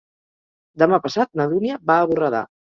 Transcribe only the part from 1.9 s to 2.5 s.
va a Borredà.